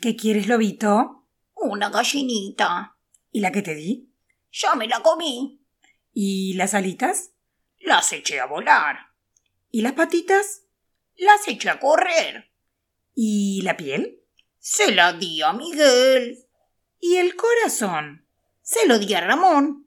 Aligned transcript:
¿Qué 0.00 0.16
quieres, 0.16 0.46
lobito? 0.46 1.26
Una 1.54 1.90
gallinita. 1.90 2.96
¿Y 3.30 3.40
la 3.40 3.52
que 3.52 3.62
te 3.62 3.74
di? 3.74 4.12
Ya 4.52 4.74
me 4.74 4.88
la 4.88 5.00
comí. 5.00 5.62
¿Y 6.12 6.54
las 6.54 6.74
alitas? 6.74 7.32
Las 7.78 8.12
eché 8.12 8.40
a 8.40 8.46
volar. 8.46 9.12
¿Y 9.70 9.82
las 9.82 9.92
patitas? 9.92 10.62
Las 11.14 11.46
eché 11.48 11.70
a 11.70 11.78
correr. 11.78 12.52
¿Y 13.14 13.62
la 13.62 13.76
piel? 13.76 14.22
Se 14.58 14.92
la 14.92 15.12
di 15.12 15.42
a 15.42 15.52
Miguel. 15.52 16.46
¿Y 16.98 17.16
el 17.16 17.36
corazón? 17.36 18.26
Se 18.62 18.86
lo 18.86 18.98
di 18.98 19.14
a 19.14 19.20
Ramón. 19.20 19.85